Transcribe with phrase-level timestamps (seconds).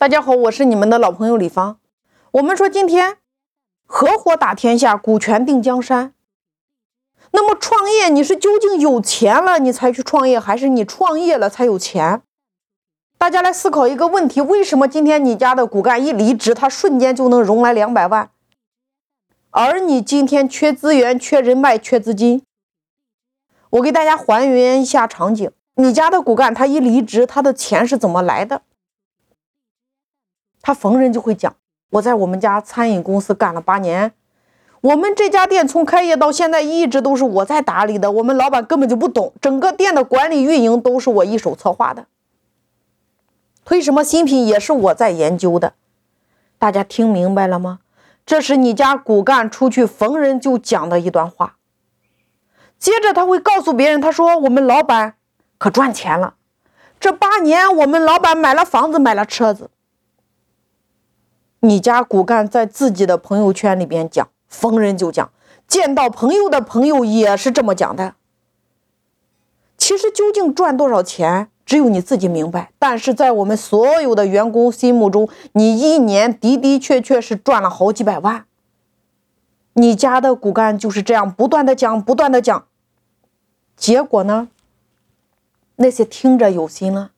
[0.00, 1.80] 大家好，我是你们的老朋友李芳。
[2.30, 3.16] 我们说今天
[3.84, 6.14] 合伙打天下，股权定江山。
[7.32, 12.22] 那么创业，你是究竟有钱了你才去创业，还是你创业了才有钱？
[13.18, 18.30] 大家来思考一个问题：为什么今天你家的骨干一离职，他瞬间就能融来两百万，
[19.50, 22.44] 而你今天缺资源、缺人脉、缺资金？
[23.70, 28.62] 我给大家还原一下场景：你家的骨干他一离职，他的钱是怎么来的？
[30.68, 31.56] 他逢人就会讲，
[31.92, 34.12] 我在我们家餐饮公司干了八年，
[34.82, 42.04] 我们这家店从开业到现在一直都是我在打理的，我们老板根本就不懂，整个店的管理运营都是我一手策划的，
[43.64, 45.72] 推什么新品也是我在研究的。
[46.58, 47.78] 大家听明白了吗？
[48.26, 51.56] 这是你家骨干出去逢人就讲的一段话。
[52.78, 55.14] 接着他会告诉别人，他说我们老板
[55.56, 56.34] 可赚钱了，
[57.00, 59.70] 这八年我们老板买了房子，买了车子。
[61.60, 65.30] 你家骨干在自己的朋友圈里边讲，逢人就讲，
[65.66, 68.14] 见到朋友的朋友也是这么讲的。
[69.76, 72.72] 其实究竟赚多少钱，只有你自己明白。
[72.78, 78.44] 但是在我们所有的员工心目中，你一年的的确确是赚了好几百万。
[79.74, 82.66] 你家的骨干就是这样不断的讲，不断的讲，
[83.76, 84.48] 结果呢？
[85.76, 87.12] 那些听着有心了。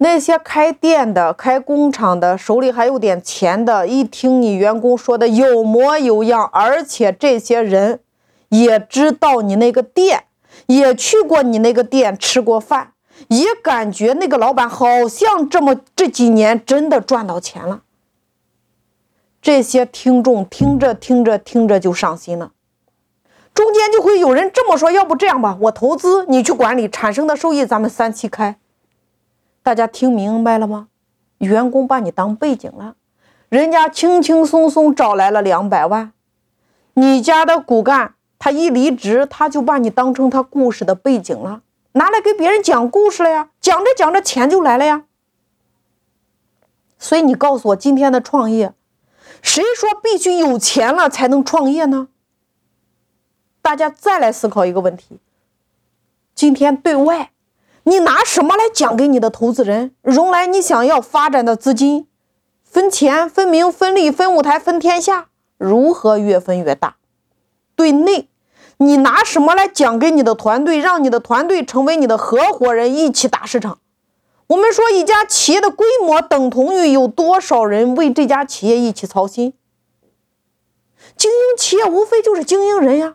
[0.00, 8.00] 那些开店的、开工厂的，手里还有点钱的，一听你员工说的有模有样，而且这些人
[8.50, 10.24] 也知道你那个店，
[10.66, 12.92] 也去过你那个店吃过饭，
[13.26, 17.82] 也感觉那个老板好像这么这几年真的赚到钱了。
[19.42, 22.52] 这些听众听着听着听着就上心了，
[23.52, 28.56] 中间就会有人这么说：要不这样吧，我投资你去管理，产生的收益咱们三七开。
[29.62, 30.88] 大家听明白了吗？
[31.38, 32.96] 员工把你当背景了，
[33.48, 36.12] 人家轻轻松松找来了两百万。
[36.94, 41.62] 你家的骨干他一离职，他就把你当成他故事的背景了，
[41.92, 43.50] 拿来给别人讲故事了呀。
[43.60, 45.04] 讲着讲着，钱就来了呀。
[46.98, 48.72] 所以你告诉我，今天的创业，
[49.42, 52.08] 谁说必须有钱了才能创业呢？
[53.62, 55.20] 大家再来思考一个问题：
[56.34, 57.30] 今天对外。
[57.88, 62.06] 你拿什么来讲给你的投资人融来你想要发展的资金？
[62.62, 66.96] 分钱、分名、分利、分舞台、分天下，如何越分越大？
[67.74, 68.28] 对内，
[68.76, 73.78] 你拿什么来讲给你的团队，让你的团队成为你的合伙人，一起打市场？
[74.48, 79.54] 我们说，一家企业的规模等同于有多少人为这家企业一起操心？
[81.16, 83.14] 经营企业无非就是经营人呀，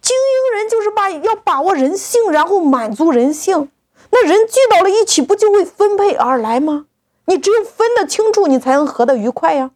[0.00, 3.68] 经营人就是把要把握人性，然后满足人性。
[4.14, 6.86] 那人聚到了一起，不就会分配而来吗？
[7.24, 9.70] 你只有分得清楚，你才能合得愉快呀。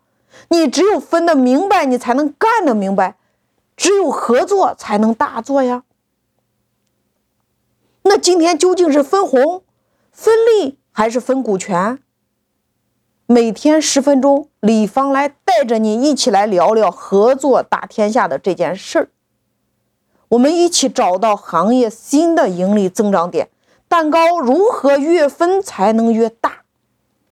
[0.48, 3.16] 你只有分得明白，你才能干得明白。
[3.76, 5.84] 只有合作才能大做呀。
[8.02, 9.62] 那今天究竟是分红、
[10.12, 11.98] 分利还是分股权？
[13.26, 19.08] 每天十分钟，李芳来带着你一起来聊聊合作打天下的这件事儿。
[20.28, 23.48] 我们一起找到行业新的盈利增长点。
[23.88, 26.65] 蛋糕如何越分才能越大？